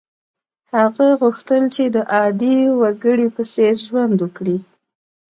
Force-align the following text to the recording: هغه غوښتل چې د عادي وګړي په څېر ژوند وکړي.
هغه 0.75 1.07
غوښتل 1.21 1.63
چې 1.75 1.83
د 1.95 1.97
عادي 2.13 2.57
وګړي 2.81 3.27
په 3.35 3.41
څېر 3.53 3.73
ژوند 3.87 4.15
وکړي. 4.21 4.57